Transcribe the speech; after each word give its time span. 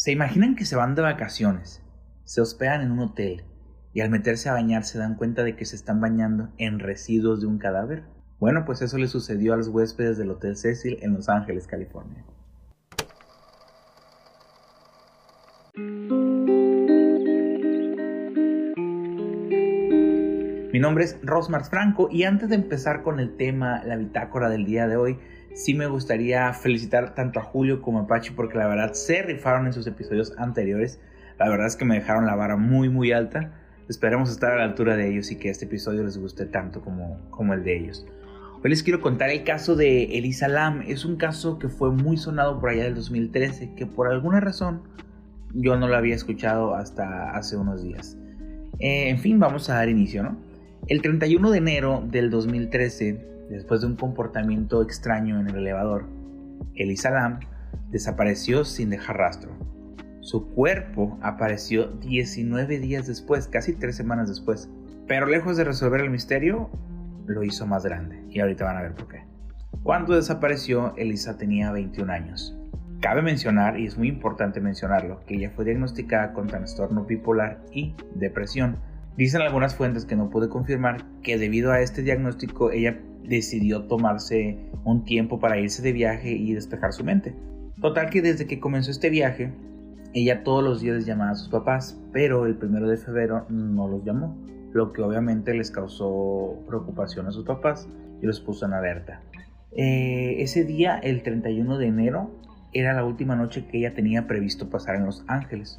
Se 0.00 0.12
imaginan 0.12 0.56
que 0.56 0.64
se 0.64 0.76
van 0.76 0.94
de 0.94 1.02
vacaciones, 1.02 1.82
se 2.24 2.40
hospedan 2.40 2.80
en 2.80 2.90
un 2.90 3.00
hotel 3.00 3.44
y 3.92 4.00
al 4.00 4.08
meterse 4.08 4.48
a 4.48 4.54
bañar 4.54 4.84
se 4.84 4.96
dan 4.96 5.14
cuenta 5.14 5.44
de 5.44 5.56
que 5.56 5.66
se 5.66 5.76
están 5.76 6.00
bañando 6.00 6.48
en 6.56 6.78
residuos 6.78 7.42
de 7.42 7.46
un 7.46 7.58
cadáver. 7.58 8.04
Bueno, 8.38 8.64
pues 8.64 8.80
eso 8.80 8.96
le 8.96 9.08
sucedió 9.08 9.52
a 9.52 9.58
los 9.58 9.68
huéspedes 9.68 10.16
del 10.16 10.30
Hotel 10.30 10.56
Cecil 10.56 10.96
en 11.02 11.12
Los 11.12 11.28
Ángeles, 11.28 11.66
California. 11.66 12.24
Mi 20.72 20.78
nombre 20.78 21.04
es 21.04 21.18
Rosmar 21.22 21.66
Franco 21.66 22.08
y 22.10 22.22
antes 22.22 22.48
de 22.48 22.54
empezar 22.54 23.02
con 23.02 23.20
el 23.20 23.36
tema, 23.36 23.84
la 23.84 23.96
bitácora 23.96 24.48
del 24.48 24.64
día 24.64 24.88
de 24.88 24.96
hoy, 24.96 25.18
sí 25.54 25.74
me 25.74 25.86
gustaría 25.86 26.52
felicitar 26.52 27.14
tanto 27.14 27.40
a 27.40 27.42
Julio 27.42 27.82
como 27.82 28.00
a 28.00 28.06
Pachi 28.06 28.30
porque 28.30 28.58
la 28.58 28.66
verdad 28.66 28.92
se 28.92 29.22
rifaron 29.22 29.66
en 29.66 29.72
sus 29.72 29.86
episodios 29.86 30.32
anteriores. 30.38 31.00
La 31.38 31.48
verdad 31.48 31.66
es 31.66 31.76
que 31.76 31.84
me 31.84 31.96
dejaron 31.96 32.26
la 32.26 32.34
vara 32.34 32.56
muy 32.56 32.88
muy 32.88 33.12
alta. 33.12 33.52
Esperemos 33.88 34.30
estar 34.30 34.52
a 34.52 34.56
la 34.56 34.64
altura 34.64 34.96
de 34.96 35.10
ellos 35.10 35.30
y 35.32 35.36
que 35.36 35.50
este 35.50 35.64
episodio 35.64 36.04
les 36.04 36.16
guste 36.16 36.46
tanto 36.46 36.80
como, 36.80 37.20
como 37.30 37.54
el 37.54 37.64
de 37.64 37.76
ellos. 37.76 38.06
Hoy 38.62 38.70
les 38.70 38.82
quiero 38.82 39.00
contar 39.00 39.30
el 39.30 39.42
caso 39.42 39.74
de 39.74 40.18
Elisa 40.18 40.46
Lam. 40.46 40.82
Es 40.86 41.04
un 41.04 41.16
caso 41.16 41.58
que 41.58 41.68
fue 41.68 41.90
muy 41.90 42.16
sonado 42.16 42.60
por 42.60 42.70
allá 42.70 42.84
del 42.84 42.94
2013, 42.94 43.74
que 43.74 43.86
por 43.86 44.08
alguna 44.08 44.38
razón 44.38 44.82
yo 45.54 45.76
no 45.76 45.88
lo 45.88 45.96
había 45.96 46.14
escuchado 46.14 46.74
hasta 46.74 47.30
hace 47.30 47.56
unos 47.56 47.82
días. 47.82 48.16
Eh, 48.78 49.08
en 49.08 49.18
fin, 49.18 49.38
vamos 49.38 49.68
a 49.70 49.74
dar 49.74 49.88
inicio, 49.88 50.22
¿no? 50.22 50.49
El 50.86 51.02
31 51.02 51.50
de 51.50 51.58
enero 51.58 52.02
del 52.04 52.30
2013, 52.30 53.46
después 53.48 53.80
de 53.80 53.86
un 53.86 53.96
comportamiento 53.96 54.82
extraño 54.82 55.38
en 55.38 55.48
el 55.48 55.56
elevador, 55.56 56.06
Elisa 56.74 57.10
Lam 57.10 57.40
desapareció 57.90 58.64
sin 58.64 58.90
dejar 58.90 59.18
rastro. 59.18 59.52
Su 60.20 60.48
cuerpo 60.48 61.18
apareció 61.22 61.86
19 61.86 62.78
días 62.80 63.06
después, 63.06 63.46
casi 63.46 63.74
3 63.74 63.94
semanas 63.94 64.28
después. 64.28 64.68
Pero 65.06 65.26
lejos 65.26 65.56
de 65.56 65.64
resolver 65.64 66.00
el 66.00 66.10
misterio, 66.10 66.70
lo 67.26 67.44
hizo 67.44 67.66
más 67.66 67.84
grande. 67.84 68.24
Y 68.28 68.40
ahorita 68.40 68.64
van 68.64 68.76
a 68.76 68.82
ver 68.82 68.94
por 68.94 69.08
qué. 69.08 69.24
Cuando 69.82 70.16
desapareció, 70.16 70.94
Elisa 70.96 71.36
tenía 71.36 71.70
21 71.72 72.12
años. 72.12 72.56
Cabe 73.00 73.22
mencionar, 73.22 73.78
y 73.78 73.86
es 73.86 73.96
muy 73.96 74.08
importante 74.08 74.60
mencionarlo, 74.60 75.20
que 75.24 75.36
ella 75.36 75.50
fue 75.54 75.64
diagnosticada 75.64 76.32
con 76.32 76.48
trastorno 76.48 77.04
bipolar 77.04 77.62
y 77.72 77.94
depresión 78.14 78.76
Dicen 79.20 79.42
algunas 79.42 79.74
fuentes 79.74 80.06
que 80.06 80.16
no 80.16 80.30
pude 80.30 80.48
confirmar 80.48 81.04
que 81.22 81.36
debido 81.36 81.72
a 81.72 81.82
este 81.82 82.00
diagnóstico 82.00 82.70
ella 82.70 82.98
decidió 83.22 83.82
tomarse 83.82 84.56
un 84.82 85.04
tiempo 85.04 85.38
para 85.38 85.58
irse 85.60 85.82
de 85.82 85.92
viaje 85.92 86.30
y 86.30 86.54
despejar 86.54 86.94
su 86.94 87.04
mente. 87.04 87.34
Total 87.82 88.08
que 88.08 88.22
desde 88.22 88.46
que 88.46 88.60
comenzó 88.60 88.90
este 88.90 89.10
viaje, 89.10 89.52
ella 90.14 90.42
todos 90.42 90.64
los 90.64 90.80
días 90.80 91.04
llamaba 91.04 91.32
a 91.32 91.34
sus 91.34 91.50
papás, 91.50 92.00
pero 92.14 92.46
el 92.46 92.56
primero 92.56 92.88
de 92.88 92.96
febrero 92.96 93.44
no 93.50 93.88
los 93.88 94.06
llamó, 94.06 94.38
lo 94.72 94.94
que 94.94 95.02
obviamente 95.02 95.52
les 95.52 95.70
causó 95.70 96.58
preocupación 96.66 97.26
a 97.26 97.32
sus 97.32 97.44
papás 97.44 97.90
y 98.22 98.26
los 98.26 98.40
puso 98.40 98.64
en 98.64 98.72
alerta. 98.72 99.20
Eh, 99.72 100.36
ese 100.38 100.64
día, 100.64 100.96
el 100.96 101.22
31 101.22 101.76
de 101.76 101.86
enero, 101.88 102.30
era 102.72 102.94
la 102.94 103.04
última 103.04 103.36
noche 103.36 103.66
que 103.66 103.80
ella 103.80 103.92
tenía 103.92 104.26
previsto 104.26 104.70
pasar 104.70 104.96
en 104.96 105.04
Los 105.04 105.24
Ángeles. 105.26 105.78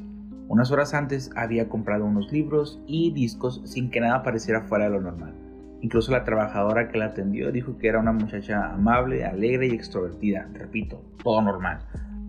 Unas 0.52 0.70
horas 0.70 0.94
antes 0.94 1.32
había 1.38 1.70
comprado 1.70 2.04
unos 2.04 2.30
libros 2.30 2.82
y 2.86 3.14
discos 3.14 3.62
sin 3.64 3.90
que 3.90 4.02
nada 4.02 4.22
pareciera 4.22 4.64
fuera 4.64 4.84
de 4.84 4.92
lo 4.92 5.00
normal. 5.00 5.34
Incluso 5.80 6.12
la 6.12 6.26
trabajadora 6.26 6.90
que 6.90 6.98
la 6.98 7.06
atendió 7.06 7.54
dijo 7.54 7.78
que 7.78 7.88
era 7.88 8.00
una 8.00 8.12
muchacha 8.12 8.74
amable, 8.74 9.24
alegre 9.24 9.68
y 9.68 9.70
extrovertida. 9.70 10.50
Repito, 10.54 11.06
todo 11.24 11.42
normal. 11.42 11.80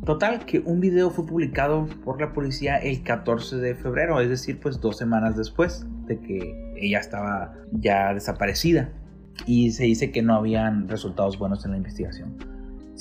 Total 0.07 0.45
que 0.45 0.61
un 0.61 0.79
video 0.79 1.11
fue 1.11 1.27
publicado 1.27 1.89
por 2.05 2.21
la 2.21 2.33
policía 2.33 2.77
el 2.77 3.03
14 3.03 3.57
de 3.57 3.75
febrero, 3.75 4.21
es 4.21 4.29
decir, 4.29 4.61
pues 4.61 4.81
dos 4.81 4.99
semanas 4.99 5.37
después 5.37 5.85
de 6.07 6.21
que 6.21 6.75
ella 6.77 7.01
estaba 7.01 7.55
ya 7.73 8.15
desaparecida. 8.15 8.91
Y 9.47 9.73
se 9.73 9.83
dice 9.83 10.13
que 10.13 10.23
no 10.23 10.37
habían 10.37 10.89
resultados 10.89 11.41
buenos 11.41 11.65
en 11.65 11.73
la 11.73 11.77
investigación. 11.77 12.52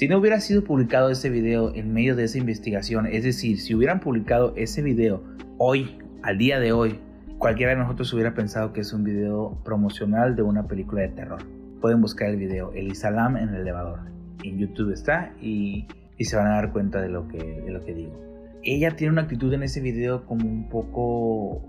Si 0.02 0.08
no 0.08 0.18
hubiera 0.18 0.40
sido 0.40 0.64
publicado 0.64 1.12
ese 1.12 1.30
video 1.30 1.76
en 1.76 1.94
medio 1.94 2.16
de 2.16 2.24
esa 2.24 2.40
investigación, 2.40 3.06
es 3.06 3.24
decir, 3.24 3.60
si 3.60 3.76
hubieran 3.76 4.00
publicado 4.00 4.52
ese 4.58 4.82
video 4.82 5.22
hoy, 5.60 6.00
al 6.24 6.40
día 6.40 6.60
de 6.60 6.72
hoy, 6.72 7.00
cualquiera 7.38 7.74
de 7.74 7.78
nosotros 7.78 8.12
hubiera 8.14 8.34
pensado 8.34 8.74
que 8.74 8.82
es 8.82 8.94
un 8.94 9.04
video 9.04 9.62
promocional 9.64 10.36
de 10.36 10.42
una 10.42 10.66
película 10.68 11.04
de 11.04 11.10
terror. 11.10 11.44
Pueden 11.82 12.02
buscar 12.02 12.32
el 12.32 12.38
video 12.38 12.74
Elisa 12.74 13.12
Lam 13.12 13.38
en 13.38 13.50
el 13.50 13.62
elevador. 13.62 14.00
En 14.44 14.58
YouTube 14.58 14.92
está 14.92 15.36
y, 15.40 15.86
se 16.20 16.36
van 16.36 16.48
a 16.48 16.56
dar 16.56 16.72
cuenta 16.72 17.00
de 17.00 17.10
lo, 17.10 17.28
que, 17.28 17.38
de 17.38 17.70
lo 17.70 17.86
que 17.86 17.94
digo. 17.94 18.20
Ella 18.64 18.96
tiene 18.96 19.14
una 19.14 19.22
actitud 19.22 19.54
en 19.54 19.62
ese 19.62 19.82
video 19.82 20.26
como 20.26 20.50
un 20.50 20.68
poco, 20.68 21.64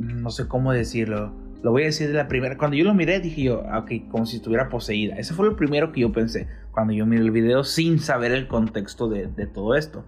no 0.00 0.30
sé 0.30 0.48
cómo 0.48 0.72
decirlo, 0.72 1.32
lo 1.62 1.72
voy 1.72 1.82
a 1.82 1.86
decir 1.86 2.08
de 2.08 2.14
la 2.14 2.28
primera. 2.28 2.56
Cuando 2.56 2.76
yo 2.76 2.84
lo 2.84 2.94
miré, 2.94 3.20
dije 3.20 3.42
yo, 3.42 3.64
ah, 3.68 3.80
ok, 3.80 4.08
como 4.10 4.26
si 4.26 4.36
estuviera 4.36 4.68
poseída. 4.68 5.16
Ese 5.16 5.34
fue 5.34 5.46
lo 5.46 5.56
primero 5.56 5.92
que 5.92 6.00
yo 6.00 6.12
pensé 6.12 6.46
cuando 6.70 6.92
yo 6.92 7.06
miré 7.06 7.22
el 7.22 7.32
video 7.32 7.64
sin 7.64 7.98
saber 7.98 8.30
el 8.32 8.46
contexto 8.46 9.08
de, 9.08 9.26
todo 9.46 9.74
esto. 9.74 10.04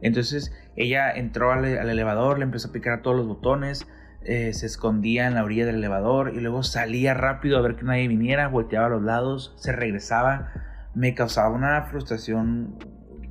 Entonces 0.00 0.52
ella 0.74 1.12
entró 1.12 1.52
al, 1.52 1.64
elevador, 1.64 2.38
le 2.38 2.44
empezó 2.44 2.68
a 2.68 2.72
picar 2.72 2.94
a 2.94 3.02
todos 3.02 3.16
los 3.16 3.26
botones, 3.26 3.86
eh, 4.24 4.52
se 4.54 4.66
escondía 4.66 5.26
en 5.26 5.34
la 5.34 5.44
orilla 5.44 5.66
del 5.66 5.76
elevador 5.76 6.32
y 6.34 6.40
luego 6.40 6.62
salía 6.62 7.12
rápido 7.12 7.58
a 7.58 7.60
ver 7.60 7.76
que 7.76 7.84
nadie 7.84 8.08
viniera, 8.08 8.48
volteaba 8.48 8.86
a 8.86 8.90
los 8.90 9.02
lados, 9.02 9.52
se 9.56 9.72
regresaba. 9.72 10.50
Me 10.94 11.14
causaba 11.14 11.50
una 11.50 11.82
frustración 11.82 12.78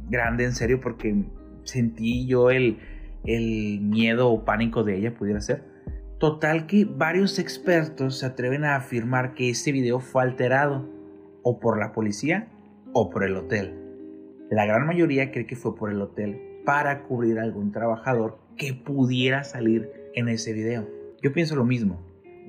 grande, 0.09 0.45
en 0.45 0.53
serio, 0.53 0.81
porque 0.81 1.25
sentí 1.63 2.27
yo 2.27 2.51
el, 2.51 2.79
el 3.23 3.79
miedo 3.81 4.29
o 4.29 4.45
pánico 4.45 4.83
de 4.83 4.97
ella, 4.97 5.15
pudiera 5.15 5.41
ser. 5.41 5.70
Total 6.21 6.67
que 6.67 6.85
varios 6.85 7.39
expertos 7.39 8.19
se 8.19 8.27
atreven 8.27 8.63
a 8.63 8.75
afirmar 8.75 9.33
que 9.33 9.49
este 9.49 9.71
video 9.71 9.99
fue 9.99 10.21
alterado 10.21 10.87
o 11.41 11.59
por 11.59 11.79
la 11.79 11.93
policía 11.93 12.47
o 12.93 13.09
por 13.09 13.23
el 13.23 13.35
hotel. 13.35 13.73
La 14.51 14.67
gran 14.67 14.85
mayoría 14.85 15.31
cree 15.31 15.47
que 15.47 15.55
fue 15.55 15.75
por 15.75 15.89
el 15.89 15.99
hotel 15.99 16.39
para 16.63 17.05
cubrir 17.05 17.39
a 17.39 17.41
algún 17.41 17.71
trabajador 17.71 18.37
que 18.55 18.75
pudiera 18.75 19.43
salir 19.43 19.89
en 20.13 20.29
ese 20.29 20.53
video. 20.53 20.87
Yo 21.23 21.33
pienso 21.33 21.55
lo 21.55 21.65
mismo. 21.65 21.99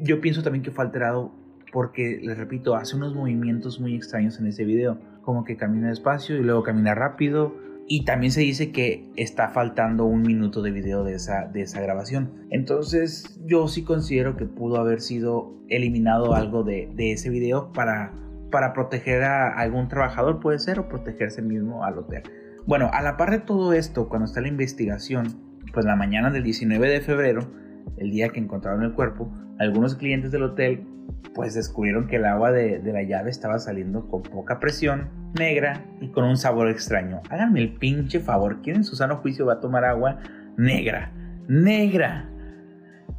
Yo 0.03 0.21
pienso 0.21 0.43
también 0.43 0.63
que 0.63 0.71
fue 0.71 0.85
alterado 0.85 1.33
porque, 1.73 2.21
les 2.23 2.37
repito, 2.37 2.75
hace 2.75 2.95
unos 2.95 3.15
movimientos 3.15 3.81
muy 3.81 3.95
extraños 3.95 4.39
en 4.39 4.49
ese 4.49 4.67
video, 4.67 4.99
como 5.23 5.45
que 5.45 5.57
camina 5.57 5.89
despacio 5.89 6.37
y 6.37 6.43
luego 6.43 6.63
camina 6.63 6.95
rápido, 6.95 7.57
y 7.93 8.07
también 8.07 8.33
se 8.33 8.41
dice 8.41 8.73
que 8.73 9.05
está 9.17 9.51
faltando 9.51 10.07
un 10.07 10.23
minuto 10.23 10.63
de 10.63 10.71
video 10.71 11.05
de 11.05 11.13
esa, 11.13 11.49
de 11.49 11.61
esa 11.61 11.79
grabación. 11.83 12.47
Entonces 12.49 13.39
yo 13.45 13.69
sí 13.69 13.85
considero 13.85 14.35
que 14.35 14.47
pudo 14.47 14.79
haber 14.79 15.03
sido 15.03 15.53
eliminado 15.69 16.35
algo 16.35 16.63
de, 16.63 16.91
de 16.95 17.13
ese 17.13 17.29
video 17.29 17.71
para, 17.75 18.15
para 18.51 18.73
proteger 18.73 19.25
a 19.25 19.53
algún 19.53 19.89
trabajador, 19.89 20.41
puede 20.41 20.59
ser, 20.59 20.79
o 20.79 20.89
protegerse 20.89 21.43
mismo 21.43 21.85
al 21.85 21.99
hotel. 21.99 22.23
Bueno, 22.67 22.89
a 22.95 23.03
la 23.03 23.19
par 23.19 23.31
de 23.31 23.41
todo 23.41 23.75
esto, 23.75 24.09
cuando 24.09 24.25
está 24.25 24.41
la 24.41 24.49
investigación, 24.49 25.59
pues 25.75 25.85
la 25.85 25.95
mañana 25.95 26.31
del 26.31 26.45
19 26.45 26.89
de 26.89 27.03
febrero, 27.03 27.53
el 27.99 28.11
día 28.11 28.31
que 28.31 28.41
encontraron 28.41 28.85
el 28.85 28.95
cuerpo, 28.95 29.31
algunos 29.59 29.97
clientes 29.97 30.33
del 30.33 30.45
hotel 30.45 30.87
pues 31.35 31.55
descubrieron 31.55 32.07
que 32.07 32.17
el 32.17 32.25
agua 32.25 32.53
de, 32.53 32.81
la 32.85 33.03
llave 33.03 33.31
estaba 33.31 33.59
saliendo 33.59 34.09
con 34.09 34.23
poca 34.23 34.61
presión, 34.61 35.09
negra 35.39 35.85
y 36.01 36.09
con 36.09 36.25
un 36.25 36.37
sabor 36.37 36.69
extraño. 36.69 37.23
Háganme 37.31 37.61
el 37.61 37.75
pinche 37.75 38.21
favor, 38.21 38.61
¿quién 38.63 38.77
en 38.77 38.85
su 38.85 38.97
sano 38.97 39.17
juicio 39.17 39.47
va 39.47 39.55
a 39.55 39.61
tomar 39.61 39.85
agua 39.85 40.19
negra? 40.57 41.11
¡Negra! 41.49 42.29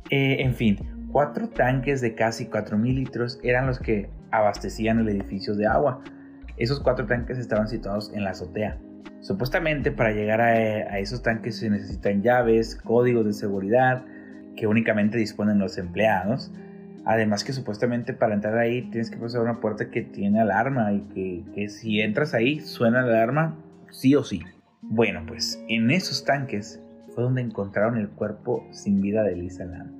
Eh, 0.10 0.38
en 0.40 0.54
fin, 0.54 1.08
cuatro 1.12 1.50
tanques 1.50 2.02
de 2.02 2.14
casi 2.14 2.46
4.000 2.46 2.94
litros 2.94 3.40
eran 3.44 3.66
los 3.66 3.80
que 3.80 4.10
abastecían 4.32 5.00
el 5.00 5.10
edificio 5.10 5.56
de 5.56 5.66
agua. 5.66 6.02
Esos 6.58 6.80
cuatro 6.80 7.08
tanques 7.08 7.40
estaban 7.40 7.68
situados 7.68 8.12
en 8.14 8.24
la 8.24 8.32
azotea. 8.32 8.78
Supuestamente 9.22 9.92
para 9.92 10.12
llegar 10.12 10.42
a, 10.42 10.50
a 10.50 11.00
esos 11.00 11.24
tanques 11.24 11.58
se 11.58 11.70
necesitan 11.70 12.22
llaves, 12.22 12.75
códigos 12.75 13.25
de 13.25 13.34
seguridad 13.34 14.04
que 14.56 14.68
únicamente 14.68 15.18
disponen 15.18 15.57
los 15.57 15.78
empleados 15.78 16.52
Además 17.06 17.44
que 17.44 17.51
supuestamente 17.51 18.13
para 18.13 18.34
entrar 18.34 18.57
ahí 18.57 18.90
tienes 18.90 19.10
que 19.10 19.18
pasar 19.18 19.42
una 19.42 19.60
puerta 19.60 19.90
que 19.90 20.01
tiene 20.01 20.40
alarma 20.40 20.94
y 20.94 21.44
que, 21.54 21.69
si 21.69 22.00
entras 22.00 22.34
ahí 22.34 22.62
suena 22.62 23.01
la 23.01 23.13
alarma 23.13 23.57
sí 23.92 24.16
o 24.16 24.24
sí. 24.24 24.42
Bueno, 24.81 25.24
pues 25.28 25.63
en 25.68 25.92
esos 25.92 26.24
tanques 26.24 26.81
fue 27.13 27.24
donde 27.24 27.42
encontraron 27.42 27.98
el 27.98 28.10
cuerpo 28.10 28.66
sin 28.72 29.01
vida 29.01 29.24
de 29.24 29.36
Lisa 29.36 29.66
Lam. 29.66 29.92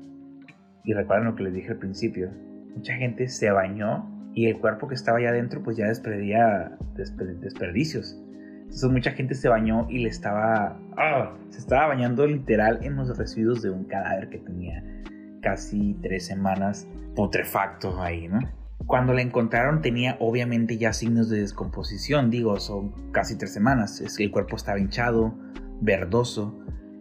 Y 0.86 0.94
recuerden 0.94 1.28
lo 1.28 1.36
que 1.36 1.44
les 1.44 1.54
dije 1.54 1.72
al 1.72 1.78
principio, 1.78 2.31
mucha 2.75 2.94
gente 2.95 3.28
se 3.28 3.51
bañó 3.51 4.10
y 4.34 4.48
el 4.48 4.60
cuerpo 4.60 4.88
que 4.88 4.95
estaba 4.95 5.18
allá 5.19 5.30
adentro 5.30 5.62
pues 5.62 5.78
ya 5.78 5.88
despedía 5.88 6.78
desperdicios. 6.95 8.18
Entonces 8.63 8.90
mucha 8.90 9.12
gente 9.12 9.36
se 9.36 9.50
bañó 9.50 9.88
y 9.90 10.00
le 10.00 10.10
estaba... 10.10 10.80
¡ah! 10.98 11.38
se 11.50 11.60
estaba 11.60 11.88
bañando 11.88 12.25
literal 12.25 12.80
en 12.81 12.95
los 12.95 13.16
residuos 13.18 13.62
de 13.62 13.69
un 13.69 13.84
cadáver 13.84 14.30
que 14.30 14.40
tenía 14.40 14.84
casi 15.44 15.95
tres 16.01 16.25
semanas 16.25 16.88
putrefacto 17.16 18.01
ahí, 18.01 18.28
¿no? 18.28 18.40
Cuando 18.86 19.13
la 19.13 19.22
encontraron 19.22 19.81
tenía 19.81 20.18
obviamente 20.19 20.78
ya 20.78 20.92
signos 20.92 21.30
de 21.30 21.40
descomposición, 21.40 22.30
digo, 22.30 22.60
son 22.60 23.12
casi 23.12 23.38
tres 23.38 23.54
semanas, 23.54 24.01
es 24.01 24.18
que 24.18 24.24
el 24.24 24.31
cuerpo 24.31 24.56
estaba 24.56 24.80
hinchado, 24.80 25.34
verdoso, 25.80 26.60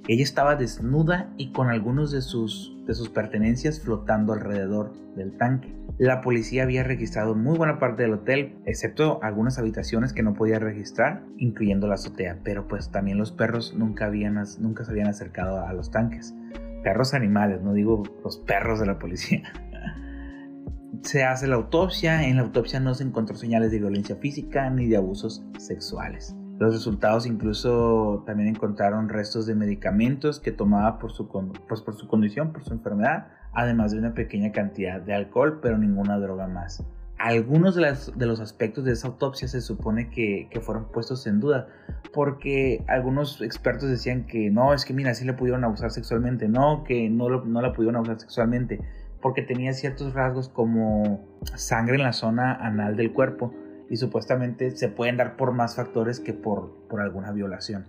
Ella 0.09 0.25
estaba 0.25 0.57
desnuda 0.57 1.33
y 1.37 1.53
con 1.53 1.69
algunos 1.69 2.11
de 2.11 2.23
sus, 2.23 2.77
de 2.87 2.95
sus 2.95 3.09
pertenencias 3.09 3.81
flotando 3.81 4.33
alrededor 4.33 4.93
del 5.15 5.37
tanque. 5.37 5.73
La 5.99 6.21
policía 6.21 6.65
había 6.65 6.83
registrado 6.83 7.37
muy 7.37 7.57
buena 7.57 7.79
parte 7.79 8.03
del 8.03 8.15
hotel, 8.15 8.57
excepto 8.65 9.23
algunas 9.23 9.59
habitaciones 9.59 10.13
que 10.13 10.25
no 10.25 10.35
podía 10.35 10.59
registrar, 10.59 11.23
incluyendo 11.39 11.87
la 11.87 11.95
azotea, 11.95 12.39
pero 12.43 12.67
pues 12.67 12.91
también 12.91 13.19
los 13.19 13.31
perros 13.31 13.75
nunca, 13.77 14.07
habían, 14.07 14.43
nunca 14.59 14.85
se 14.85 14.91
habían 14.91 15.07
acercado 15.07 15.65
a 15.65 15.73
los 15.73 15.93
tanques. 15.93 16.35
Perros 16.83 17.15
animales, 17.15 17.63
no 17.63 17.73
digo 17.73 18.03
los 18.25 18.39
perros 18.39 18.81
de 18.81 18.87
la 18.87 18.99
policía. 18.99 19.43
se 21.03 21.25
hace 21.25 21.47
la 21.47 21.57
autopsia, 21.57 22.29
en 22.29 22.37
la 22.37 22.43
autopsia 22.43 22.81
no 22.81 22.95
se 22.95 23.05
encontró 23.05 23.37
señales 23.37 23.71
de 23.71 23.79
violencia 23.79 24.17
física 24.17 24.71
ni 24.71 24.87
de 24.87 24.97
abusos 24.97 25.45
sexuales. 25.59 26.37
Los 26.59 26.75
resultados 26.75 27.27
incluso 27.27 28.23
también 28.25 28.51
encontraron 28.51 29.09
restos 29.09 29.47
de 29.47 29.55
medicamentos 29.55 30.39
que 30.39 30.53
tomaba 30.53 30.99
por 30.99 31.13
su, 31.13 31.29
pues 31.29 31.81
por 31.81 31.97
su 31.97 32.07
condición, 32.07 32.53
por 32.53 32.65
su 32.65 32.73
enfermedad, 32.73 33.29
además 33.53 33.91
de 33.91 33.99
una 33.99 34.15
pequeña 34.15 34.53
cantidad 34.53 35.01
de 35.01 35.15
alcohol, 35.15 35.59
pero 35.61 35.77
ninguna 35.77 36.19
droga 36.19 36.47
más. 36.47 36.85
Algunos 37.23 37.77
de, 37.77 37.97
de 38.17 38.27
los 38.27 38.41
aspectos 38.41 38.85
de 38.85 38.91
esa 38.91 39.07
autopsia 39.07 39.47
se 39.47 39.61
supone 39.61 40.11
que, 40.11 40.49
que, 40.51 40.59
fueron 40.59 40.87
puestos 40.87 41.25
en 41.29 41.39
duda, 41.39 41.69
porque 42.13 42.83
algunos 42.89 43.41
expertos 43.43 43.89
decían 43.89 44.27
que 44.27 44.51
no, 44.51 44.75
es 44.75 44.85
que 44.85 44.93
mira, 44.93 45.15
sí 45.15 45.25
le 45.25 45.33
pudieron 45.33 45.63
abusar 45.63 45.93
sexualmente, 45.93 46.49
no, 46.49 46.83
que 46.83 47.09
no, 47.09 47.29
no 47.29 47.63
la 47.63 47.73
pudieron 47.75 47.95
abusar 47.95 48.19
sexualmente, 48.19 48.81
porque 49.21 49.43
tenía 49.43 49.73
ciertos 49.73 50.15
rasgos 50.15 50.49
como 50.49 51.25
sangre 51.55 51.95
en 51.95 52.03
la 52.03 52.13
zona 52.13 52.55
anal 52.57 52.97
del 52.97 53.13
cuerpo, 53.13 53.55
y 53.89 53.99
supuestamente 53.99 54.73
se 54.73 54.89
pueden 54.89 55.17
dar 55.17 55.37
por 55.37 55.53
más 55.53 55.77
factores 55.77 56.19
que 56.19 56.33
por, 56.33 56.73
por 56.89 57.01
alguna 57.01 57.31
violación. 57.31 57.87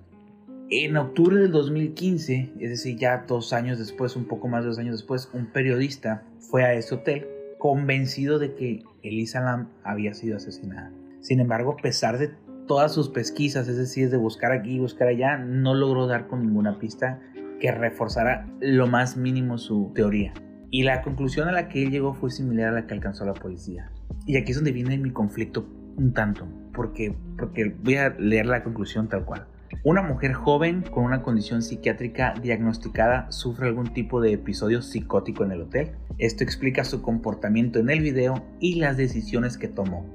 En 0.70 0.96
octubre 0.96 1.38
del 1.38 1.52
2015, 1.52 2.54
es 2.60 2.70
decir, 2.70 3.00
ya 3.00 3.26
dos 3.28 3.52
años 3.52 3.80
después, 3.80 4.16
un 4.16 4.26
poco 4.26 4.48
más 4.48 4.62
de 4.62 4.68
dos 4.68 4.78
años 4.78 4.96
después, 4.96 5.28
un 5.34 5.48
periodista 5.48 6.22
fue 6.38 6.66
a 6.66 6.76
ese 6.76 6.94
hotel 6.94 7.28
convencido 7.64 8.40
de 8.40 8.56
que 8.56 8.84
Elisa 9.04 9.40
Lam 9.40 9.70
había 9.86 10.14
sido 10.14 10.36
asesinada. 10.36 10.92
Sin 11.22 11.40
embargo, 11.40 11.78
a 11.80 11.82
pesar 11.82 12.18
de 12.18 12.30
todas 12.68 12.94
sus 12.94 13.08
pesquisas, 13.08 13.70
es 13.70 13.78
decir, 13.78 14.10
de 14.10 14.18
buscar 14.18 14.52
aquí 14.52 14.72
y 14.72 14.80
buscar 14.80 15.08
allá, 15.08 15.38
no 15.38 15.74
logró 15.74 16.06
dar 16.06 16.28
con 16.28 16.42
ninguna 16.42 16.78
pista 16.78 17.22
que 17.62 17.72
reforzara 17.72 18.50
lo 18.60 18.88
más 18.88 19.16
mínimo 19.16 19.58
su 19.58 19.94
teoría. 19.96 20.34
Y 20.72 20.84
la 20.84 21.02
conclusión 21.04 21.48
a 21.48 21.54
la 21.54 21.70
que 21.70 21.84
él 21.84 21.92
llegó 21.92 22.14
fue 22.14 22.32
similar 22.32 22.68
a 22.68 22.82
la 22.82 22.86
que 22.86 22.96
alcanzó 22.96 23.24
la 23.24 23.34
policía. 23.34 23.90
Y 24.26 24.36
aquí 24.36 24.52
es 24.52 24.58
donde 24.58 24.74
viene 24.74 24.98
mi 24.98 25.12
conflicto 25.12 25.66
un 25.96 26.12
tanto, 26.12 26.46
porque, 26.74 27.16
porque 27.38 27.74
voy 27.82 27.96
a 27.96 28.10
leer 28.10 28.46
la 28.46 28.62
conclusión 28.62 29.08
tal 29.08 29.24
cual. 29.24 29.48
Una 29.86 30.02
mujer 30.02 30.32
joven 30.32 30.82
con 30.82 31.04
una 31.04 31.22
condición 31.22 31.62
psiquiátrica 31.62 32.36
diagnosticada 32.42 33.30
sufre 33.34 33.68
algún 33.68 33.94
tipo 33.94 34.22
de 34.22 34.32
episodio 34.32 34.82
psicótico 34.82 35.44
en 35.44 35.52
el 35.52 35.64
hotel. 35.64 35.92
Esto 36.20 36.46
explica 36.46 36.86
su 36.86 37.02
comportamiento 37.02 37.80
en 37.80 37.90
el 37.90 38.00
video 38.00 38.46
y 38.62 38.76
las 38.76 38.96
decisiones 38.96 39.58
que 39.58 39.68
tomó. 39.68 40.06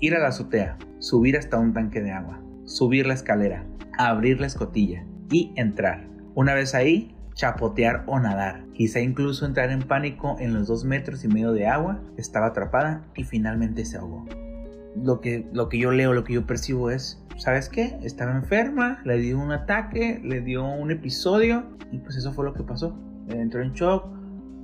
Ir 0.00 0.14
a 0.14 0.18
la 0.18 0.28
azotea, 0.28 0.78
subir 0.98 1.36
hasta 1.36 1.58
un 1.58 1.74
tanque 1.74 2.00
de 2.00 2.10
agua, 2.10 2.40
subir 2.64 3.06
la 3.06 3.12
escalera, 3.12 3.66
abrir 3.98 4.40
la 4.40 4.46
escotilla 4.46 5.04
y 5.30 5.52
entrar. 5.56 6.08
Una 6.34 6.54
vez 6.54 6.74
ahí, 6.74 7.14
chapotear 7.34 8.04
o 8.06 8.18
nadar. 8.18 8.64
Quizá 8.72 9.00
incluso 9.00 9.44
entrar 9.44 9.70
en 9.70 9.82
pánico 9.82 10.36
en 10.40 10.54
los 10.54 10.68
dos 10.68 10.86
metros 10.86 11.22
y 11.24 11.28
medio 11.28 11.52
de 11.52 11.66
agua, 11.66 12.00
estaba 12.16 12.46
atrapada 12.46 13.04
y 13.14 13.24
finalmente 13.24 13.84
se 13.84 13.98
ahogó 13.98 14.24
lo 15.02 15.20
que, 15.20 15.48
lo 15.52 15.68
que 15.68 15.78
yo 15.78 15.90
leo, 15.90 16.12
lo 16.12 16.24
que 16.24 16.34
yo 16.34 16.46
percibo 16.46 16.90
es, 16.90 17.24
¿sabes 17.36 17.68
qué? 17.68 17.98
Estaba 18.02 18.32
enferma, 18.32 19.00
le 19.04 19.18
dio 19.18 19.38
un 19.38 19.52
ataque, 19.52 20.20
le 20.24 20.40
dio 20.40 20.64
un 20.64 20.90
episodio 20.90 21.64
y 21.90 21.98
pues 21.98 22.16
eso 22.16 22.32
fue 22.32 22.44
lo 22.44 22.54
que 22.54 22.62
pasó. 22.62 22.98
Entró 23.28 23.62
en 23.62 23.72
shock 23.72 24.06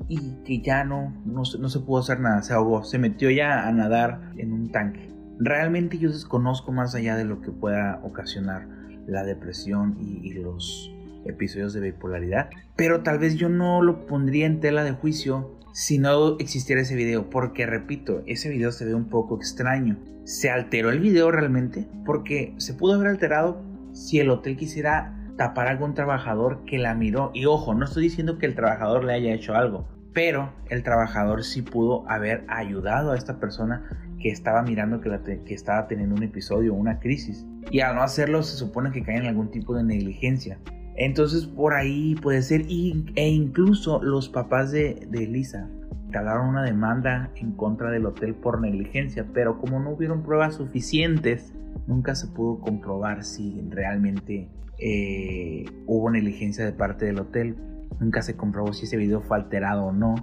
y 0.08 0.34
que 0.44 0.60
ya 0.60 0.84
no, 0.84 1.14
no, 1.24 1.44
se 1.44 1.80
pudo 1.80 2.00
hacer 2.00 2.20
nada, 2.20 2.42
se 2.42 2.52
ahogó, 2.52 2.84
se 2.84 2.98
metió 2.98 3.30
ya 3.30 3.66
a 3.66 3.72
nadar 3.72 4.32
en 4.36 4.52
un 4.52 4.70
tanque. 4.70 5.10
Realmente 5.38 5.98
yo 5.98 6.10
desconozco 6.10 6.72
más 6.72 6.94
allá 6.94 7.16
de 7.16 7.24
lo 7.24 7.40
que 7.40 7.50
pueda 7.50 8.00
ocasionar 8.02 8.68
la 9.06 9.24
depresión 9.24 9.96
y, 10.00 10.28
y 10.28 10.34
los 10.34 10.90
episodios 11.26 11.72
de 11.72 11.80
bipolaridad, 11.80 12.50
pero 12.76 13.02
tal 13.02 13.18
vez 13.18 13.36
yo 13.36 13.48
no 13.48 13.82
lo 13.82 14.06
pondría 14.06 14.46
en 14.46 14.60
tela 14.60 14.84
de 14.84 14.92
juicio 14.92 15.58
si 15.72 15.98
no 15.98 16.38
existiera 16.38 16.82
ese 16.82 16.94
video, 16.94 17.28
porque 17.30 17.66
repito, 17.66 18.22
ese 18.26 18.48
video 18.48 18.70
se 18.70 18.84
ve 18.84 18.94
un 18.94 19.08
poco 19.08 19.36
extraño. 19.36 19.98
¿Se 20.24 20.48
alteró 20.48 20.90
el 20.90 21.00
video 21.00 21.30
realmente? 21.32 21.88
Porque 22.06 22.54
se 22.58 22.74
pudo 22.74 22.94
haber 22.94 23.08
alterado 23.08 23.60
si 23.92 24.20
el 24.20 24.30
hotel 24.30 24.56
quisiera 24.56 25.14
tapar 25.36 25.66
a 25.66 25.72
algún 25.72 25.94
trabajador 25.94 26.64
que 26.64 26.78
la 26.78 26.94
miró. 26.94 27.32
Y 27.34 27.46
ojo, 27.46 27.74
no 27.74 27.84
estoy 27.84 28.04
diciendo 28.04 28.38
que 28.38 28.46
el 28.46 28.54
trabajador 28.54 29.04
le 29.04 29.14
haya 29.14 29.34
hecho 29.34 29.54
algo, 29.54 29.88
pero 30.12 30.52
el 30.70 30.82
trabajador 30.82 31.42
sí 31.44 31.62
pudo 31.62 32.08
haber 32.08 32.44
ayudado 32.48 33.12
a 33.12 33.16
esta 33.16 33.40
persona 33.40 33.82
que 34.20 34.30
estaba 34.30 34.62
mirando 34.62 35.00
que, 35.00 35.42
que 35.44 35.54
estaba 35.54 35.86
teniendo 35.88 36.14
un 36.14 36.22
episodio, 36.22 36.72
una 36.72 37.00
crisis. 37.00 37.44
Y 37.70 37.80
al 37.80 37.96
no 37.96 38.02
hacerlo 38.02 38.42
se 38.42 38.56
supone 38.56 38.92
que 38.92 39.02
cae 39.02 39.16
en 39.16 39.26
algún 39.26 39.50
tipo 39.50 39.74
de 39.74 39.82
negligencia. 39.82 40.58
Entonces 40.96 41.46
por 41.46 41.74
ahí 41.74 42.14
puede 42.16 42.42
ser, 42.42 42.62
e 42.62 43.28
incluso 43.28 44.02
los 44.02 44.28
papás 44.28 44.70
de, 44.70 45.06
de 45.10 45.24
Elisa 45.24 45.68
calaron 46.10 46.48
una 46.48 46.62
demanda 46.62 47.30
en 47.34 47.52
contra 47.52 47.90
del 47.90 48.06
hotel 48.06 48.34
por 48.34 48.60
negligencia, 48.60 49.26
pero 49.34 49.58
como 49.58 49.80
no 49.80 49.90
hubieron 49.90 50.22
pruebas 50.22 50.54
suficientes, 50.54 51.52
nunca 51.88 52.14
se 52.14 52.28
pudo 52.28 52.60
comprobar 52.60 53.24
si 53.24 53.60
realmente 53.68 54.48
eh, 54.78 55.64
hubo 55.86 56.10
negligencia 56.10 56.64
de 56.64 56.72
parte 56.72 57.06
del 57.06 57.18
hotel. 57.18 57.56
Nunca 57.98 58.22
se 58.22 58.36
comprobó 58.36 58.72
si 58.72 58.84
ese 58.84 58.96
video 58.96 59.20
fue 59.22 59.36
alterado 59.36 59.86
o 59.86 59.92
no. 59.92 60.14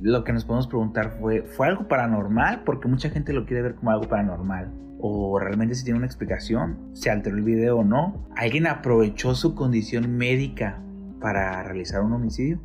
Lo 0.00 0.22
que 0.22 0.32
nos 0.32 0.44
podemos 0.44 0.68
preguntar 0.68 1.16
fue, 1.20 1.42
¿fue 1.42 1.66
algo 1.66 1.88
paranormal? 1.88 2.62
Porque 2.64 2.86
mucha 2.86 3.10
gente 3.10 3.32
lo 3.32 3.44
quiere 3.44 3.62
ver 3.62 3.74
como 3.74 3.90
algo 3.90 4.08
paranormal 4.08 4.72
o 5.00 5.38
realmente 5.38 5.74
si 5.74 5.84
tiene 5.84 5.98
una 5.98 6.06
explicación, 6.06 6.90
se 6.92 7.10
alteró 7.10 7.36
el 7.36 7.42
video 7.42 7.78
o 7.78 7.84
no. 7.84 8.28
¿Alguien 8.36 8.66
aprovechó 8.66 9.34
su 9.34 9.54
condición 9.54 10.16
médica 10.16 10.82
para 11.20 11.62
realizar 11.62 12.02
un 12.02 12.12
homicidio? 12.12 12.60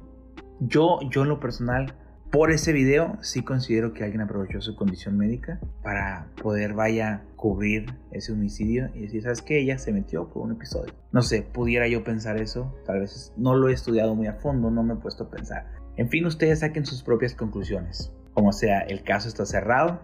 Yo, 0.60 1.00
yo 1.10 1.24
en 1.24 1.30
lo 1.30 1.40
personal, 1.40 1.96
por 2.32 2.52
ese 2.52 2.74
video 2.74 3.18
sí 3.22 3.44
considero 3.44 3.94
que 3.94 4.04
alguien 4.04 4.22
aprovechó 4.22 4.60
su 4.60 4.76
condición 4.76 5.18
médica 5.18 5.60
para 5.84 6.28
poder 6.42 6.74
vaya 6.74 7.24
cubrir 7.36 7.86
ese 8.12 8.34
homicidio 8.34 8.90
y 8.94 9.02
decir, 9.02 9.24
¿sabes 9.24 9.42
qué? 9.42 9.60
Ella 9.60 9.78
se 9.78 9.94
metió 9.94 10.30
por 10.30 10.44
un 10.44 10.54
episodio. 10.54 10.94
No 11.12 11.22
sé, 11.22 11.44
pudiera 11.44 11.88
yo 11.88 12.04
pensar 12.04 12.38
eso, 12.38 12.76
tal 12.86 13.02
vez 13.02 13.34
no 13.38 13.56
lo 13.56 13.70
he 13.70 13.74
estudiado 13.74 14.16
muy 14.16 14.28
a 14.28 14.34
fondo, 14.34 14.72
no 14.72 14.84
me 14.84 14.96
he 14.96 14.98
puesto 14.98 15.26
a 15.26 15.30
pensar. 15.30 15.68
En 15.96 16.10
fin, 16.10 16.26
ustedes 16.26 16.60
saquen 16.60 16.86
sus 16.86 17.04
propias 17.04 17.36
conclusiones. 17.36 18.12
Como 18.34 18.52
sea, 18.52 18.82
el 18.82 19.04
caso 19.04 19.30
está 19.30 19.46
cerrado, 19.46 20.02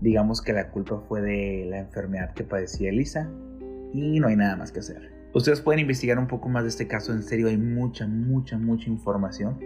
digamos 0.00 0.42
que 0.42 0.52
la 0.52 0.70
culpa 0.70 1.02
fue 1.08 1.20
de 1.20 1.66
la 1.68 1.78
enfermedad 1.78 2.34
que 2.34 2.44
padecía 2.44 2.90
Elisa 2.90 3.30
y 3.92 4.20
no 4.20 4.28
hay 4.28 4.36
nada 4.36 4.56
más 4.56 4.72
que 4.72 4.80
hacer. 4.80 5.12
Ustedes 5.32 5.60
pueden 5.60 5.80
investigar 5.80 6.18
un 6.18 6.28
poco 6.28 6.48
más 6.48 6.62
de 6.62 6.68
este 6.68 6.86
caso, 6.86 7.12
en 7.12 7.22
serio 7.22 7.48
hay 7.48 7.56
mucha, 7.56 8.06
mucha, 8.06 8.56
mucha 8.56 8.88
información. 8.88 9.58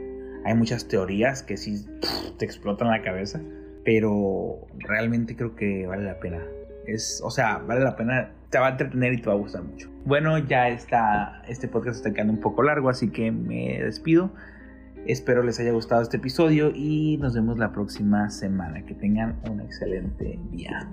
Hay 0.44 0.54
muchas 0.54 0.88
teorías 0.88 1.42
que 1.42 1.56
sí 1.56 1.85
te 2.38 2.44
explotan 2.44 2.88
la 2.88 3.02
cabeza, 3.02 3.40
pero 3.85 4.66
realmente 4.78 5.37
creo 5.37 5.54
que 5.54 5.87
vale 5.87 6.04
la 6.04 6.18
pena. 6.20 6.42
Es, 6.87 7.20
o 7.23 7.30
sea, 7.30 7.58
vale 7.58 7.82
la 7.82 7.97
pena, 7.97 8.30
te 8.49 8.58
va 8.58 8.68
a 8.68 8.70
entretener 8.70 9.12
y 9.12 9.20
te 9.20 9.28
va 9.28 9.35
a 9.35 9.37
gustar 9.37 9.62
mucho. 9.62 9.90
Bueno, 10.06 10.38
ya 10.38 10.68
está, 10.68 11.42
este 11.49 11.68
podcast 11.68 11.97
está 11.97 12.14
quedando 12.14 12.32
un 12.32 12.40
poco 12.40 12.62
largo, 12.62 12.88
así 12.88 13.11
que 13.11 13.30
me 13.30 13.82
despido. 13.82 14.30
Espero 15.07 15.43
les 15.43 15.59
haya 15.61 15.73
gustado 15.73 16.02
este 16.02 16.19
episodio 16.19 16.71
y 16.75 17.17
nos 17.19 17.35
vemos 17.35 17.59
la 17.59 17.73
próxima 17.73 18.31
semana. 18.31 18.85
Que 18.85 18.95
tengan 18.95 19.40
un 19.50 19.61
excelente 19.61 20.38
día. 20.50 20.88